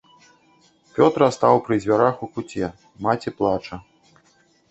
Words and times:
Пётра 0.95 1.27
стаў 1.35 1.55
пры 1.67 1.75
дзвярах 1.83 2.15
у 2.27 2.29
куце, 2.37 2.67
маці 3.09 3.29
плача. 3.43 3.75